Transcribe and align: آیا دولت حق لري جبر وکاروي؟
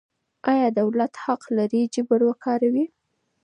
آیا 0.51 0.67
دولت 0.79 1.13
حق 1.23 1.43
لري 1.57 1.81
جبر 1.93 2.19
وکاروي؟ 2.29 2.85